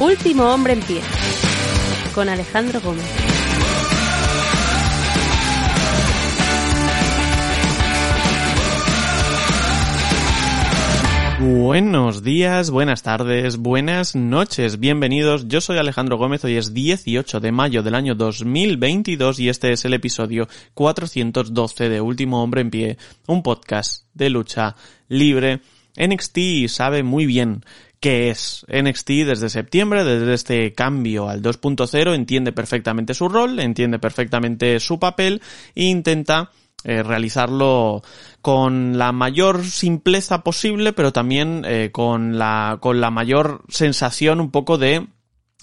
Último 0.00 0.44
hombre 0.44 0.72
en 0.72 0.80
pie. 0.80 1.02
Con 2.14 2.30
Alejandro 2.30 2.80
Gómez. 2.80 3.04
Buenos 11.38 12.22
días, 12.22 12.70
buenas 12.70 13.02
tardes, 13.02 13.58
buenas 13.58 14.16
noches, 14.16 14.80
bienvenidos. 14.80 15.48
Yo 15.48 15.60
soy 15.60 15.76
Alejandro 15.76 16.16
Gómez, 16.16 16.44
hoy 16.46 16.56
es 16.56 16.72
18 16.72 17.40
de 17.40 17.52
mayo 17.52 17.82
del 17.82 17.94
año 17.94 18.14
2022 18.14 19.38
y 19.40 19.50
este 19.50 19.72
es 19.72 19.84
el 19.84 19.92
episodio 19.92 20.48
412 20.72 21.90
de 21.90 22.00
Último 22.00 22.42
Hombre 22.42 22.62
en 22.62 22.70
Pie, 22.70 22.98
un 23.26 23.42
podcast 23.42 24.06
de 24.14 24.30
lucha 24.30 24.76
libre. 25.08 25.60
NXT 25.96 26.68
sabe 26.68 27.02
muy 27.02 27.26
bien 27.26 27.64
qué 28.00 28.30
es 28.30 28.64
NXT 28.68 29.10
desde 29.26 29.50
septiembre, 29.50 30.04
desde 30.04 30.32
este 30.32 30.72
cambio 30.72 31.28
al 31.28 31.42
2.0, 31.42 32.14
entiende 32.14 32.52
perfectamente 32.52 33.14
su 33.14 33.28
rol, 33.28 33.60
entiende 33.60 33.98
perfectamente 33.98 34.80
su 34.80 34.98
papel 34.98 35.42
e 35.74 35.84
intenta 35.84 36.50
eh, 36.82 37.02
realizarlo 37.02 38.02
con 38.40 38.96
la 38.96 39.12
mayor 39.12 39.64
simpleza 39.64 40.42
posible, 40.42 40.94
pero 40.94 41.12
también 41.12 41.62
eh, 41.66 41.90
con 41.92 42.38
la 42.38 42.78
con 42.80 43.02
la 43.02 43.10
mayor 43.10 43.62
sensación 43.68 44.40
un 44.40 44.50
poco 44.50 44.78
de 44.78 45.06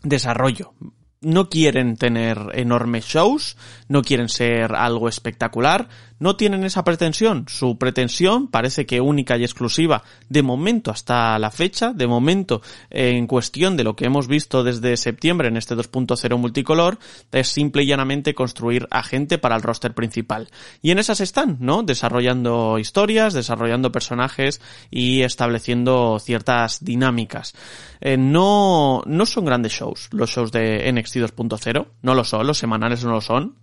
desarrollo. 0.03 0.73
No 1.19 1.49
quieren 1.49 1.97
tener 1.97 2.37
enormes 2.53 3.05
shows, 3.05 3.57
no 3.87 4.03
quieren 4.03 4.29
ser 4.29 4.75
algo 4.75 5.09
espectacular, 5.09 5.89
no 6.19 6.35
tienen 6.35 6.63
esa 6.63 6.83
pretensión. 6.83 7.45
Su 7.47 7.77
pretensión 7.77 8.47
parece 8.47 8.85
que 8.85 9.01
única 9.01 9.37
y 9.37 9.43
exclusiva 9.43 10.03
de 10.29 10.43
momento 10.43 10.91
hasta 10.91 11.37
la 11.39 11.51
fecha, 11.51 11.93
de 11.93 12.07
momento 12.07 12.61
en 12.89 13.27
cuestión 13.27 13.77
de 13.77 13.83
lo 13.83 13.95
que 13.95 14.05
hemos 14.05 14.27
visto 14.27 14.63
desde 14.63 14.97
septiembre 14.97 15.47
en 15.47 15.57
este 15.57 15.75
2.0 15.75 16.37
multicolor, 16.37 16.99
es 17.31 17.47
simple 17.47 17.83
y 17.83 17.87
llanamente 17.87 18.33
construir 18.33 18.87
a 18.91 19.03
gente 19.03 19.37
para 19.37 19.55
el 19.55 19.61
roster 19.61 19.93
principal. 19.93 20.49
Y 20.81 20.91
en 20.91 20.99
esas 20.99 21.21
están, 21.21 21.57
¿no? 21.59 21.83
Desarrollando 21.83 22.79
historias, 22.79 23.33
desarrollando 23.33 23.91
personajes 23.91 24.61
y 24.89 25.21
estableciendo 25.21 26.19
ciertas 26.19 26.83
dinámicas. 26.83 27.53
Eh, 28.01 28.17
no, 28.17 29.01
no 29.05 29.25
son 29.25 29.45
grandes 29.45 29.73
shows 29.73 30.09
los 30.11 30.29
shows 30.29 30.51
de 30.51 30.91
NXT 30.91 31.17
2.0, 31.17 31.87
no 32.01 32.15
lo 32.15 32.23
son, 32.23 32.47
los 32.47 32.57
semanales 32.57 33.03
no 33.03 33.11
lo 33.11 33.21
son, 33.21 33.55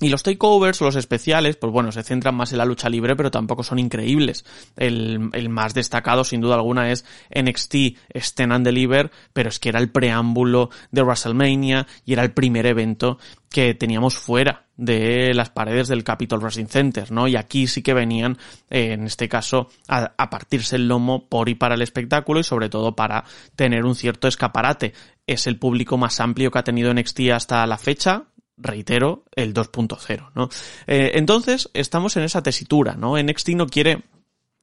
y 0.00 0.08
los 0.08 0.22
takeovers 0.22 0.80
o 0.80 0.86
los 0.86 0.96
especiales, 0.96 1.56
pues 1.56 1.72
bueno, 1.72 1.92
se 1.92 2.02
centran 2.02 2.34
más 2.34 2.52
en 2.52 2.58
la 2.58 2.64
lucha 2.64 2.88
libre, 2.88 3.14
pero 3.16 3.30
tampoco 3.30 3.62
son 3.62 3.78
increíbles. 3.78 4.44
El, 4.76 5.30
más 5.50 5.74
destacado, 5.74 6.24
sin 6.24 6.40
duda 6.40 6.54
alguna, 6.54 6.90
es 6.90 7.04
NXT 7.34 7.74
Stand 8.14 8.52
and 8.52 8.64
Deliver, 8.64 9.10
pero 9.32 9.50
es 9.50 9.58
que 9.58 9.68
era 9.68 9.78
el 9.78 9.90
preámbulo 9.90 10.70
de 10.90 11.02
WrestleMania 11.02 11.86
y 12.06 12.14
era 12.14 12.22
el 12.22 12.32
primer 12.32 12.66
evento 12.66 13.18
que 13.50 13.74
teníamos 13.74 14.16
fuera 14.16 14.66
de 14.76 15.34
las 15.34 15.50
paredes 15.50 15.88
del 15.88 16.04
Capitol 16.04 16.40
Wrestling 16.40 16.66
Center, 16.66 17.12
¿no? 17.12 17.28
Y 17.28 17.36
aquí 17.36 17.66
sí 17.66 17.82
que 17.82 17.92
venían, 17.92 18.38
eh, 18.70 18.92
en 18.92 19.04
este 19.04 19.28
caso, 19.28 19.68
a, 19.88 20.12
a, 20.16 20.30
partirse 20.30 20.76
el 20.76 20.88
lomo 20.88 21.28
por 21.28 21.48
y 21.48 21.54
para 21.54 21.74
el 21.74 21.82
espectáculo 21.82 22.40
y 22.40 22.44
sobre 22.44 22.70
todo 22.70 22.96
para 22.96 23.24
tener 23.56 23.84
un 23.84 23.94
cierto 23.94 24.28
escaparate. 24.28 24.94
Es 25.26 25.46
el 25.46 25.58
público 25.58 25.98
más 25.98 26.20
amplio 26.20 26.50
que 26.50 26.60
ha 26.60 26.64
tenido 26.64 26.94
NXT 26.94 27.20
hasta 27.34 27.66
la 27.66 27.76
fecha, 27.76 28.24
reitero, 28.60 29.24
el 29.34 29.54
2.0, 29.54 30.30
¿no? 30.34 30.48
Eh, 30.86 31.12
entonces, 31.14 31.70
estamos 31.74 32.16
en 32.16 32.24
esa 32.24 32.42
tesitura, 32.42 32.94
¿no? 32.94 33.20
NXT 33.20 33.50
no 33.50 33.66
quiere 33.66 34.02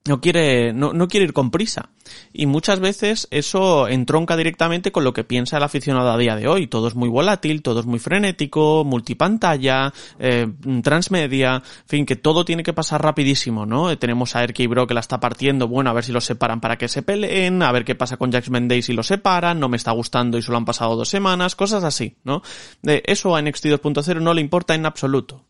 no 0.08 0.22
quiere, 0.22 0.74
no, 0.74 0.94
no, 0.94 1.08
quiere 1.08 1.26
ir 1.26 1.34
con 1.34 1.52
prisa. 1.52 1.90
Y 2.34 2.46
muchas 2.46 2.80
veces 2.80 3.28
eso 3.32 3.88
entronca 3.88 4.38
directamente 4.38 4.92
con 4.92 5.04
lo 5.04 5.14
que 5.14 5.24
piensa 5.24 5.58
el 5.58 5.64
aficionado 5.64 6.10
a 6.12 6.18
día 6.18 6.36
de 6.36 6.48
hoy. 6.48 6.68
Todo 6.68 6.88
es 6.88 6.96
muy 6.96 7.10
volátil, 7.10 7.62
todo 7.62 7.80
es 7.80 7.86
muy 7.86 8.00
frenético, 8.00 8.84
multipantalla, 8.86 9.94
eh, 10.20 10.48
transmedia, 10.84 11.56
en 11.56 11.88
fin, 11.88 12.06
que 12.06 12.16
todo 12.16 12.46
tiene 12.46 12.64
que 12.64 12.74
pasar 12.74 13.02
rapidísimo, 13.02 13.66
¿no? 13.66 13.92
Eh, 13.92 13.98
tenemos 13.98 14.36
a 14.36 14.44
RK 14.46 14.68
Bro 14.68 14.88
que 14.88 14.94
la 14.94 15.02
está 15.02 15.20
partiendo, 15.20 15.68
bueno, 15.68 15.90
a 15.90 15.94
ver 15.94 16.04
si 16.04 16.12
lo 16.12 16.22
separan 16.22 16.62
para 16.62 16.78
que 16.78 16.88
se 16.88 17.02
peleen, 17.02 17.62
a 17.62 17.72
ver 17.72 17.86
qué 17.86 17.96
pasa 17.96 18.18
con 18.18 18.32
Jax 18.32 18.50
Day 18.52 18.82
si 18.82 18.94
lo 18.94 19.04
separan, 19.04 19.60
no 19.60 19.70
me 19.70 19.78
está 19.78 19.92
gustando 19.92 20.38
y 20.38 20.42
solo 20.42 20.58
han 20.58 20.66
pasado 20.66 20.96
dos 20.96 21.10
semanas, 21.10 21.56
cosas 21.56 21.84
así, 21.84 22.16
¿no? 22.24 22.42
De 22.82 23.04
eso 23.06 23.36
a 23.36 23.42
NXT 23.42 23.66
2.0 23.66 24.22
no 24.22 24.34
le 24.34 24.42
importa 24.42 24.76
en 24.76 24.86
absoluto. 24.86 25.47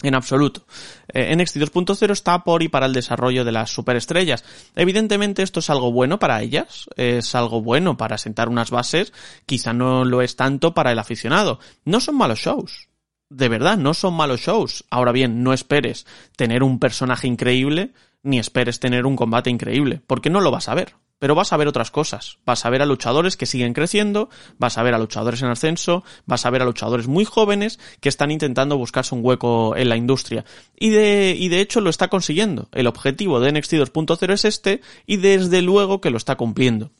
En 0.00 0.14
absoluto. 0.14 0.64
Eh, 1.08 1.34
NXT 1.34 1.56
2.0 1.56 2.12
está 2.12 2.44
por 2.44 2.62
y 2.62 2.68
para 2.68 2.86
el 2.86 2.92
desarrollo 2.92 3.44
de 3.44 3.50
las 3.50 3.70
superestrellas. 3.70 4.44
Evidentemente 4.76 5.42
esto 5.42 5.58
es 5.58 5.70
algo 5.70 5.90
bueno 5.90 6.20
para 6.20 6.40
ellas, 6.40 6.88
es 6.94 7.34
algo 7.34 7.62
bueno 7.62 7.96
para 7.96 8.16
sentar 8.16 8.48
unas 8.48 8.70
bases, 8.70 9.12
quizá 9.44 9.72
no 9.72 10.04
lo 10.04 10.22
es 10.22 10.36
tanto 10.36 10.72
para 10.72 10.92
el 10.92 11.00
aficionado. 11.00 11.58
No 11.84 11.98
son 11.98 12.16
malos 12.16 12.38
shows. 12.38 12.88
De 13.28 13.48
verdad, 13.48 13.76
no 13.76 13.92
son 13.92 14.14
malos 14.14 14.40
shows. 14.40 14.84
Ahora 14.88 15.10
bien, 15.10 15.42
no 15.42 15.52
esperes 15.52 16.06
tener 16.36 16.62
un 16.62 16.78
personaje 16.78 17.26
increíble, 17.26 17.92
ni 18.22 18.38
esperes 18.38 18.78
tener 18.78 19.04
un 19.04 19.16
combate 19.16 19.50
increíble, 19.50 20.00
porque 20.06 20.30
no 20.30 20.40
lo 20.40 20.52
vas 20.52 20.68
a 20.68 20.74
ver 20.74 20.94
pero 21.18 21.34
vas 21.34 21.52
a 21.52 21.56
ver 21.56 21.68
otras 21.68 21.90
cosas. 21.90 22.38
Vas 22.44 22.64
a 22.64 22.70
ver 22.70 22.82
a 22.82 22.86
luchadores 22.86 23.36
que 23.36 23.46
siguen 23.46 23.74
creciendo, 23.74 24.28
vas 24.58 24.78
a 24.78 24.82
ver 24.82 24.94
a 24.94 24.98
luchadores 24.98 25.42
en 25.42 25.48
ascenso, 25.48 26.04
vas 26.26 26.46
a 26.46 26.50
ver 26.50 26.62
a 26.62 26.64
luchadores 26.64 27.06
muy 27.06 27.24
jóvenes 27.24 27.78
que 28.00 28.08
están 28.08 28.30
intentando 28.30 28.76
buscarse 28.76 29.14
un 29.14 29.24
hueco 29.24 29.76
en 29.76 29.88
la 29.88 29.96
industria. 29.96 30.44
Y 30.78 30.90
de, 30.90 31.34
y 31.38 31.48
de 31.48 31.60
hecho 31.60 31.80
lo 31.80 31.90
está 31.90 32.08
consiguiendo. 32.08 32.68
El 32.72 32.86
objetivo 32.86 33.40
de 33.40 33.52
NXT 33.52 33.74
2.0 33.74 34.32
es 34.32 34.44
este 34.44 34.80
y 35.06 35.16
desde 35.16 35.62
luego 35.62 36.00
que 36.00 36.10
lo 36.10 36.16
está 36.16 36.36
cumpliendo 36.36 36.92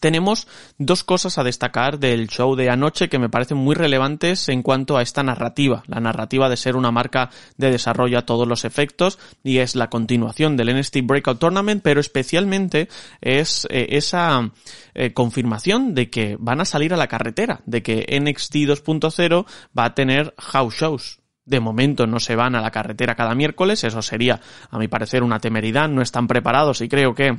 tenemos 0.00 0.46
dos 0.78 1.04
cosas 1.04 1.38
a 1.38 1.44
destacar 1.44 1.98
del 1.98 2.28
show 2.28 2.54
de 2.56 2.70
anoche 2.70 3.08
que 3.08 3.18
me 3.18 3.28
parecen 3.28 3.58
muy 3.58 3.74
relevantes 3.74 4.48
en 4.48 4.62
cuanto 4.62 4.96
a 4.96 5.02
esta 5.02 5.22
narrativa, 5.22 5.82
la 5.86 6.00
narrativa 6.00 6.48
de 6.48 6.56
ser 6.56 6.76
una 6.76 6.90
marca 6.90 7.30
de 7.56 7.70
desarrollo 7.70 8.18
a 8.18 8.26
todos 8.26 8.46
los 8.46 8.64
efectos 8.64 9.18
y 9.42 9.58
es 9.58 9.76
la 9.76 9.88
continuación 9.88 10.56
del 10.56 10.76
NXT 10.76 10.98
Breakout 11.02 11.38
Tournament, 11.38 11.82
pero 11.82 12.00
especialmente 12.00 12.88
es 13.20 13.66
eh, 13.70 13.88
esa 13.90 14.50
eh, 14.94 15.12
confirmación 15.12 15.94
de 15.94 16.10
que 16.10 16.36
van 16.38 16.60
a 16.60 16.64
salir 16.64 16.94
a 16.94 16.96
la 16.96 17.08
carretera, 17.08 17.60
de 17.66 17.82
que 17.82 18.06
NXT 18.20 18.54
2.0 18.56 19.46
va 19.78 19.84
a 19.84 19.94
tener 19.94 20.34
house 20.38 20.74
shows, 20.74 21.20
de 21.44 21.60
momento 21.60 22.06
no 22.06 22.20
se 22.20 22.36
van 22.36 22.54
a 22.54 22.60
la 22.60 22.70
carretera 22.70 23.14
cada 23.14 23.34
miércoles, 23.34 23.84
eso 23.84 24.02
sería, 24.02 24.40
a 24.70 24.78
mi 24.78 24.88
parecer, 24.88 25.22
una 25.22 25.38
temeridad, 25.38 25.88
no 25.88 26.02
están 26.02 26.26
preparados 26.26 26.80
y 26.80 26.88
creo 26.88 27.14
que 27.14 27.36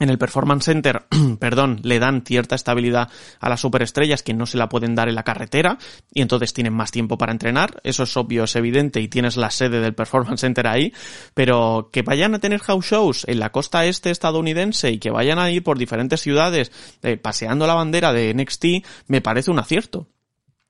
en 0.00 0.10
el 0.10 0.18
Performance 0.18 0.64
Center, 0.64 1.06
perdón, 1.38 1.80
le 1.84 2.00
dan 2.00 2.22
cierta 2.26 2.56
estabilidad 2.56 3.08
a 3.38 3.48
las 3.48 3.60
superestrellas 3.60 4.24
que 4.24 4.34
no 4.34 4.44
se 4.44 4.58
la 4.58 4.68
pueden 4.68 4.96
dar 4.96 5.08
en 5.08 5.14
la 5.14 5.22
carretera 5.22 5.78
y 6.12 6.20
entonces 6.20 6.52
tienen 6.52 6.72
más 6.72 6.90
tiempo 6.90 7.16
para 7.16 7.30
entrenar. 7.30 7.80
Eso 7.84 8.02
es 8.02 8.16
obvio, 8.16 8.44
es 8.44 8.56
evidente 8.56 9.00
y 9.00 9.08
tienes 9.08 9.36
la 9.36 9.50
sede 9.50 9.80
del 9.80 9.94
Performance 9.94 10.40
Center 10.40 10.66
ahí, 10.66 10.92
pero 11.34 11.90
que 11.92 12.02
vayan 12.02 12.34
a 12.34 12.40
tener 12.40 12.60
house 12.60 12.86
shows 12.86 13.24
en 13.28 13.38
la 13.38 13.52
costa 13.52 13.84
este 13.84 14.10
estadounidense 14.10 14.90
y 14.90 14.98
que 14.98 15.10
vayan 15.10 15.38
a 15.38 15.50
ir 15.50 15.62
por 15.62 15.78
diferentes 15.78 16.20
ciudades 16.20 16.72
eh, 17.02 17.16
paseando 17.16 17.66
la 17.66 17.74
bandera 17.74 18.12
de 18.12 18.34
NXT 18.34 18.64
me 19.06 19.20
parece 19.20 19.52
un 19.52 19.60
acierto. 19.60 20.08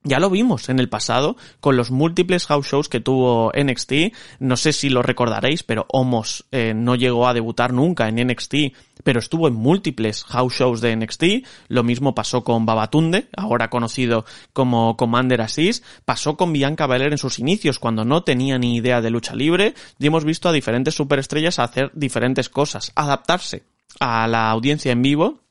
Ya 0.07 0.21
lo 0.21 0.29
vimos 0.29 0.69
en 0.69 0.81
el 0.81 0.91
pasado 0.91 1.35
con 1.61 1.79
los 1.79 1.91
múltiples 1.91 2.45
house 2.45 2.67
shows 2.67 2.91
que 2.91 3.01
tuvo 3.01 3.51
NXT. 3.57 3.93
No 4.39 4.59
sé 4.59 4.75
si 4.75 4.91
lo 4.91 5.03
recordaréis, 5.03 5.63
pero 5.63 5.87
Homos 5.89 6.45
eh, 6.53 6.75
no 6.75 6.95
llegó 6.95 7.27
a 7.27 7.33
debutar 7.33 7.73
nunca 7.73 8.07
en 8.07 8.17
NXT, 8.17 8.55
pero 9.03 9.19
estuvo 9.19 9.49
en 9.49 9.55
múltiples 9.55 10.25
house 10.25 10.57
shows 10.57 10.83
de 10.83 10.95
NXT. 10.95 11.25
Lo 11.69 11.85
mismo 11.85 12.15
pasó 12.15 12.45
con 12.45 12.67
Babatunde, 12.67 13.29
ahora 13.35 13.71
conocido 13.71 14.27
como 14.53 14.99
Commander 14.99 15.41
Assis. 15.41 15.83
Pasó 16.05 16.37
con 16.37 16.53
Bianca 16.53 16.87
Belair 16.87 17.13
en 17.13 17.19
sus 17.19 17.39
inicios, 17.39 17.79
cuando 17.79 18.05
no 18.05 18.25
tenía 18.25 18.59
ni 18.59 18.77
idea 18.77 19.01
de 19.01 19.09
lucha 19.09 19.35
libre. 19.35 19.73
Y 19.99 20.07
hemos 20.07 20.27
visto 20.27 20.51
a 20.51 20.53
diferentes 20.53 20.95
superestrellas 20.95 21.59
hacer 21.59 21.91
diferentes 21.95 22.51
cosas, 22.51 22.93
adaptarse 22.95 23.63
a 24.01 24.29
la 24.29 24.51
audiencia 24.51 24.93
en 24.93 25.01
vivo 25.01 25.44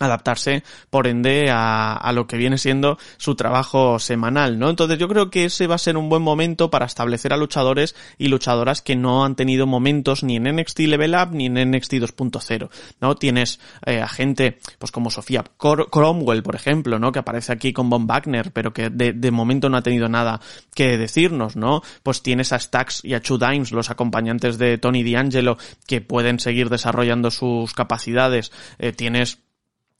adaptarse, 0.00 0.64
por 0.90 1.06
ende, 1.06 1.50
a, 1.50 1.94
a, 1.94 2.12
lo 2.12 2.26
que 2.26 2.36
viene 2.36 2.58
siendo 2.58 2.98
su 3.18 3.36
trabajo 3.36 3.98
semanal, 3.98 4.58
¿no? 4.58 4.70
Entonces 4.70 4.98
yo 4.98 5.08
creo 5.08 5.30
que 5.30 5.44
ese 5.44 5.66
va 5.66 5.76
a 5.76 5.78
ser 5.78 5.96
un 5.96 6.08
buen 6.08 6.22
momento 6.22 6.70
para 6.70 6.86
establecer 6.86 7.32
a 7.32 7.36
luchadores 7.36 7.94
y 8.18 8.28
luchadoras 8.28 8.82
que 8.82 8.96
no 8.96 9.24
han 9.24 9.36
tenido 9.36 9.66
momentos 9.66 10.22
ni 10.22 10.36
en 10.36 10.44
NXT 10.44 10.80
Level 10.80 11.14
Up 11.14 11.28
ni 11.32 11.46
en 11.46 11.70
NXT 11.70 11.94
2.0, 11.94 12.70
¿no? 13.00 13.14
Tienes 13.14 13.60
eh, 13.86 14.00
a 14.00 14.08
gente, 14.08 14.58
pues 14.78 14.90
como 14.90 15.10
Sofía 15.10 15.44
Cromwell, 15.58 16.42
por 16.42 16.56
ejemplo, 16.56 16.98
¿no? 16.98 17.12
Que 17.12 17.18
aparece 17.18 17.52
aquí 17.52 17.72
con 17.72 17.90
Von 17.90 18.06
Wagner, 18.06 18.52
pero 18.52 18.72
que 18.72 18.90
de, 18.90 19.12
de, 19.12 19.30
momento 19.30 19.68
no 19.68 19.76
ha 19.76 19.82
tenido 19.82 20.08
nada 20.08 20.40
que 20.74 20.96
decirnos, 20.98 21.56
¿no? 21.56 21.82
Pues 22.02 22.22
tienes 22.22 22.52
a 22.52 22.58
Stax 22.58 23.04
y 23.04 23.14
a 23.14 23.20
Chu 23.20 23.38
Dimes, 23.38 23.72
los 23.72 23.90
acompañantes 23.90 24.58
de 24.58 24.78
Tony 24.78 25.04
D'Angelo, 25.04 25.58
que 25.86 26.00
pueden 26.00 26.40
seguir 26.40 26.70
desarrollando 26.70 27.30
sus 27.30 27.74
capacidades, 27.74 28.52
eh, 28.78 28.92
tienes 28.92 29.38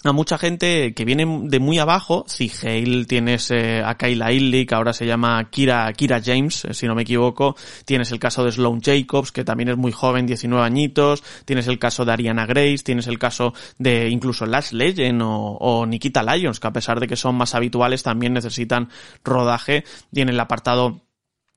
a 0.03 0.13
mucha 0.13 0.39
gente 0.39 0.95
que 0.95 1.05
viene 1.05 1.27
de 1.45 1.61
muy 1.61 1.79
abajo, 1.79 2.25
Hale, 2.63 3.05
tienes 3.05 3.51
eh, 3.51 3.83
a 3.85 3.97
Kayla 3.97 4.33
Illy, 4.33 4.65
que 4.65 4.75
ahora 4.75 4.95
se 4.95 5.07
llama 5.07 5.51
Kira, 5.51 5.93
Kira 5.93 6.23
James, 6.25 6.65
eh, 6.65 6.73
si 6.73 6.87
no 6.87 6.95
me 6.95 7.03
equivoco, 7.03 7.55
tienes 7.85 8.11
el 8.11 8.19
caso 8.19 8.43
de 8.45 8.53
Sloane 8.53 8.81
Jacobs, 8.83 9.31
que 9.31 9.45
también 9.45 9.69
es 9.69 9.77
muy 9.77 9.93
joven, 9.93 10.27
19 10.27 10.65
añitos, 10.65 11.23
tienes 11.45 11.69
el 11.69 11.79
caso 11.79 12.07
de 12.07 12.13
Ariana 12.13 12.47
Grace, 12.47 12.79
tienes 12.79 13.09
el 13.09 13.19
caso 13.19 13.53
de 13.79 14.09
incluso 14.09 14.47
Lash 14.47 14.73
Legend 14.73 15.21
o, 15.23 15.59
o 15.61 15.85
Nikita 15.85 16.23
Lyons, 16.23 16.61
que 16.61 16.69
a 16.69 16.73
pesar 16.73 16.99
de 16.99 17.07
que 17.07 17.17
son 17.17 17.35
más 17.35 17.55
habituales 17.55 18.03
también 18.03 18.33
necesitan 18.33 18.89
rodaje, 19.23 19.85
en 20.15 20.31
el 20.31 20.41
apartado 20.41 21.03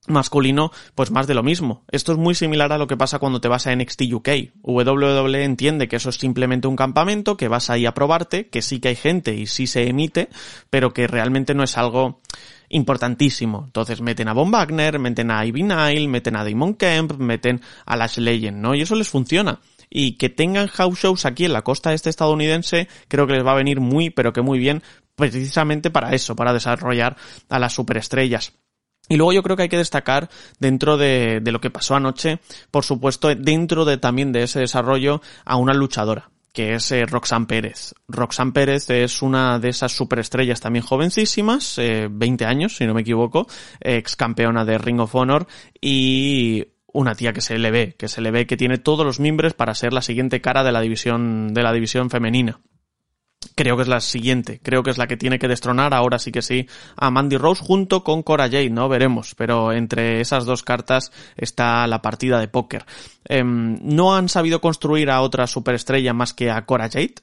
masculino, 0.08 0.72
pues 0.96 1.12
más 1.12 1.28
de 1.28 1.34
lo 1.34 1.44
mismo. 1.44 1.84
Esto 1.92 2.12
es 2.12 2.18
muy 2.18 2.36
similar 2.36 2.72
a 2.72 2.78
lo 2.78 2.88
que 2.88 2.98
pasa 2.98 3.20
cuando 3.20 3.42
te 3.42 3.48
vas 3.48 3.68
a 3.68 3.76
NXT 3.76 4.02
UK. 4.14 4.30
WWE 4.62 5.44
entiende 5.44 5.88
que 5.88 5.96
eso 5.96 6.10
es 6.10 6.16
simplemente 6.16 6.68
un 6.68 6.76
campamento, 6.76 7.38
que 7.38 7.48
vas 7.48 7.70
ahí 7.70 7.86
a 7.86 7.94
probarte, 7.94 8.50
que 8.50 8.62
sí 8.62 8.80
que 8.80 8.90
hay 8.90 8.96
gente 8.96 9.34
y 9.36 9.48
sí 9.48 9.68
se 9.68 9.88
emite, 9.88 10.30
pero 10.70 10.94
que 10.94 11.08
realmente 11.08 11.54
no 11.54 11.64
es 11.64 11.78
algo 11.78 12.22
importantísimo. 12.70 13.64
Entonces 13.66 14.02
meten 14.02 14.28
a 14.28 14.34
Von 14.34 14.52
Wagner, 14.52 15.00
meten 15.00 15.32
a 15.32 15.46
Ivy 15.46 15.64
Nile, 15.64 16.08
meten 16.08 16.36
a 16.36 16.44
Damon 16.44 16.74
Kemp, 16.74 17.14
meten 17.18 17.62
a 17.86 17.96
Lash 17.96 18.18
Legend, 18.18 18.58
¿no? 18.58 18.76
Y 18.76 18.82
eso 18.82 18.96
les 18.96 19.10
funciona. 19.10 19.60
Y 19.90 20.14
que 20.14 20.30
tengan 20.30 20.68
house 20.68 21.00
shows 21.00 21.26
aquí 21.26 21.46
en 21.46 21.54
la 21.54 21.62
costa 21.62 21.94
este 21.94 22.10
estadounidense, 22.10 22.88
creo 23.08 23.28
que 23.28 23.34
les 23.34 23.46
va 23.46 23.52
a 23.52 23.56
venir 23.56 23.80
muy, 23.80 24.10
pero 24.10 24.34
que 24.34 24.42
muy 24.42 24.58
bien, 24.58 24.82
precisamente 25.16 25.92
para 25.92 26.14
eso, 26.16 26.36
para 26.36 26.52
desarrollar 26.52 27.16
a 27.48 27.60
las 27.60 27.74
superestrellas. 27.74 28.54
Y 29.10 29.18
luego 29.18 29.34
yo 29.34 29.44
creo 29.44 29.58
que 29.58 29.64
hay 29.64 29.70
que 29.70 29.78
destacar 29.78 30.30
dentro 30.60 30.98
de, 30.98 31.40
de, 31.42 31.52
lo 31.52 31.60
que 31.60 31.70
pasó 31.70 31.96
anoche, 31.96 32.40
por 32.72 32.86
supuesto, 32.86 33.34
dentro 33.36 33.84
de 33.86 33.98
también 33.98 34.32
de 34.32 34.44
ese 34.44 34.60
desarrollo 34.60 35.22
a 35.46 35.58
una 35.58 35.74
luchadora 35.74 36.30
que 36.54 36.76
es 36.76 36.92
eh, 36.92 37.06
Roxanne 37.06 37.48
Pérez. 37.48 37.96
Roxanne 38.08 38.52
Pérez 38.52 38.90
es 38.92 39.24
una 39.24 39.58
de 39.60 39.70
esas 39.70 39.92
superestrellas 39.92 40.62
también 40.62 40.86
jovencísimas, 40.86 41.80
eh, 41.80 42.08
20 42.10 42.46
años, 42.46 42.78
si 42.78 42.86
no 42.86 42.94
me 42.94 43.02
equivoco, 43.02 43.48
ex 43.82 44.16
campeona 44.16 44.64
de 44.64 44.78
Ring 44.78 45.00
of 45.00 45.16
Honor 45.16 45.48
y 45.82 46.68
una 46.94 47.16
tía 47.16 47.34
que 47.34 47.42
se 47.42 47.58
le 47.58 47.72
ve, 47.72 47.96
que 47.98 48.08
se 48.08 48.22
le 48.22 48.30
ve 48.30 48.46
que 48.46 48.56
tiene 48.56 48.78
todos 48.78 49.04
los 49.04 49.20
mimbres 49.20 49.56
para 49.56 49.74
ser 49.74 49.94
la 49.94 50.04
siguiente 50.04 50.42
cara 50.42 50.64
de 50.64 50.72
la 50.72 50.82
división, 50.82 51.56
de 51.56 51.64
la 51.64 51.74
división 51.74 52.12
femenina 52.12 52.62
creo 53.56 53.76
que 53.76 53.84
es 53.84 53.88
la 53.88 54.00
siguiente, 54.00 54.60
creo 54.62 54.84
que 54.84 54.92
es 54.92 54.98
la 54.98 55.08
que 55.08 55.18
tiene 55.18 55.40
que 55.40 55.48
destronar 55.48 55.94
ahora 55.94 56.20
sí 56.20 56.32
que 56.32 56.42
sí 56.42 56.68
a 56.96 57.10
Mandy 57.10 57.38
Rose 57.38 57.64
junto 57.64 58.04
con 58.04 58.24
Cora 58.24 58.46
Jade, 58.46 58.70
¿no? 58.70 58.90
Veremos, 58.90 59.36
pero 59.36 59.72
entre 59.72 60.22
esas 60.22 60.46
dos 60.46 60.64
cartas 60.64 61.12
está 61.38 61.86
la 61.88 62.02
partida 62.02 62.40
de 62.40 62.48
póker. 62.48 62.86
Eh, 63.28 63.44
no 63.44 64.16
han 64.16 64.30
sabido 64.30 64.62
construir 64.62 65.10
a 65.10 65.22
otra 65.22 65.48
superestrella 65.48 66.14
más 66.14 66.34
que 66.34 66.52
a 66.52 66.66
Cora 66.66 66.90
Jade. 66.90 67.16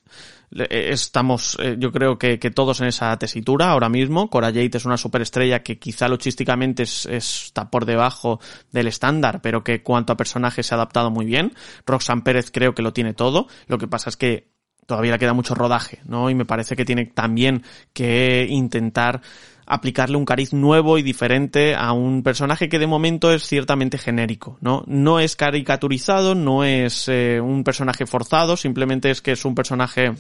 Eh, 0.52 0.88
estamos, 0.90 1.56
eh, 1.60 1.76
yo 1.78 1.92
creo 1.92 2.18
que, 2.18 2.40
que, 2.40 2.50
todos 2.50 2.80
en 2.80 2.88
esa 2.88 3.16
tesitura 3.18 3.70
ahora 3.70 3.88
mismo. 3.88 4.28
Cora 4.30 4.48
Jade 4.48 4.70
es 4.74 4.84
una 4.84 4.96
superestrella 4.96 5.62
que 5.62 5.78
quizá 5.78 6.08
logísticamente 6.08 6.82
es, 6.82 7.06
está 7.06 7.70
por 7.70 7.84
debajo 7.84 8.40
del 8.72 8.88
estándar, 8.88 9.40
pero 9.42 9.62
que 9.62 9.82
cuanto 9.82 10.12
a 10.12 10.16
personaje 10.16 10.62
se 10.62 10.74
ha 10.74 10.76
adaptado 10.76 11.10
muy 11.10 11.26
bien. 11.26 11.54
Roxanne 11.86 12.22
Pérez 12.22 12.50
creo 12.50 12.74
que 12.74 12.82
lo 12.82 12.92
tiene 12.92 13.14
todo. 13.14 13.46
Lo 13.68 13.78
que 13.78 13.86
pasa 13.86 14.10
es 14.10 14.16
que 14.16 14.49
todavía 14.90 15.12
le 15.12 15.18
queda 15.20 15.34
mucho 15.34 15.54
rodaje, 15.54 16.00
¿no? 16.04 16.30
Y 16.30 16.34
me 16.34 16.44
parece 16.44 16.74
que 16.74 16.84
tiene 16.84 17.06
también 17.06 17.62
que 17.92 18.44
intentar 18.50 19.20
aplicarle 19.64 20.16
un 20.16 20.24
cariz 20.24 20.52
nuevo 20.52 20.98
y 20.98 21.02
diferente 21.02 21.76
a 21.76 21.92
un 21.92 22.24
personaje 22.24 22.68
que 22.68 22.80
de 22.80 22.88
momento 22.88 23.32
es 23.32 23.46
ciertamente 23.46 23.98
genérico, 23.98 24.58
¿no? 24.60 24.82
No 24.88 25.20
es 25.20 25.36
caricaturizado, 25.36 26.34
no 26.34 26.64
es 26.64 27.06
eh, 27.06 27.40
un 27.40 27.62
personaje 27.62 28.04
forzado, 28.04 28.56
simplemente 28.56 29.12
es 29.12 29.22
que 29.22 29.30
es 29.30 29.44
un 29.44 29.54
personaje 29.54 30.12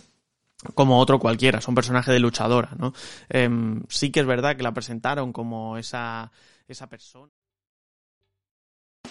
como 0.76 1.00
otro 1.00 1.18
cualquiera, 1.18 1.58
es 1.58 1.66
un 1.66 1.74
personaje 1.74 2.12
de 2.12 2.20
luchadora, 2.20 2.70
¿no? 2.78 2.92
Eh, 3.28 3.50
sí 3.88 4.10
que 4.10 4.20
es 4.20 4.26
verdad 4.26 4.56
que 4.56 4.62
la 4.62 4.72
presentaron 4.72 5.32
como 5.32 5.78
esa, 5.78 6.30
esa 6.68 6.88
persona. 6.88 7.32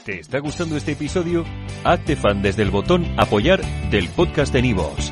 ¿Te 0.05 0.21
está 0.21 0.39
gustando 0.39 0.77
este 0.77 0.93
episodio? 0.93 1.43
Hazte 1.83 2.15
fan 2.15 2.41
desde 2.41 2.63
el 2.63 2.71
botón 2.71 3.05
apoyar 3.17 3.61
del 3.89 4.07
podcast 4.07 4.53
de 4.53 4.61
Nivos. 4.61 5.11